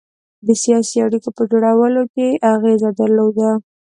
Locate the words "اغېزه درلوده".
2.53-3.49